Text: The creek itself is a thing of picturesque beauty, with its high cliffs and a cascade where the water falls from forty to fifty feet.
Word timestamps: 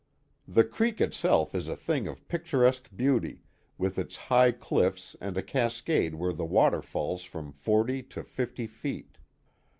The 0.47 0.63
creek 0.63 0.99
itself 0.99 1.53
is 1.53 1.67
a 1.67 1.75
thing 1.75 2.07
of 2.07 2.27
picturesque 2.27 2.89
beauty, 2.95 3.43
with 3.77 3.99
its 3.99 4.15
high 4.15 4.51
cliffs 4.51 5.15
and 5.21 5.37
a 5.37 5.43
cascade 5.43 6.15
where 6.15 6.33
the 6.33 6.43
water 6.43 6.81
falls 6.81 7.23
from 7.23 7.51
forty 7.51 8.01
to 8.17 8.23
fifty 8.23 8.65
feet. 8.65 9.19